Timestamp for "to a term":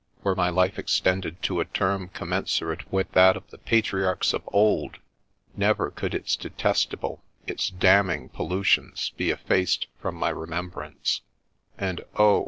1.43-2.07